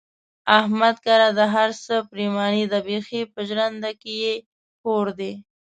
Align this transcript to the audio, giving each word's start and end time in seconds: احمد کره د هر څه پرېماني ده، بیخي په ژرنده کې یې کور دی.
احمد 0.59 0.95
کره 1.05 1.27
د 1.39 1.41
هر 1.55 1.69
څه 1.83 1.93
پرېماني 2.09 2.63
ده، 2.71 2.79
بیخي 2.87 3.21
په 3.33 3.39
ژرنده 3.47 3.91
کې 4.01 4.13
یې 4.23 4.33
کور 4.83 5.05
دی. 5.19 5.31